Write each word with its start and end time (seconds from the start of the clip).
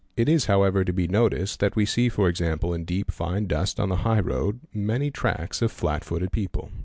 It 0.17 0.27
is 0.27 0.45
however 0.45 0.83
to 0.83 0.91
be 0.91 1.07
noticed 1.07 1.59
that 1.59 1.75
we 1.75 1.85
see, 1.85 2.09
for 2.09 2.27
example 2.27 2.73
in 2.73 2.85
deep, 2.85 3.11
fine 3.11 3.45
dust 3.45 3.79
on 3.79 3.89
the 3.89 3.97
high 3.97 4.19
road, 4.21 4.59
many 4.73 5.11
racks 5.23 5.61
of 5.61 5.71
flat 5.71 6.03
footed 6.03 6.31
people. 6.31 6.71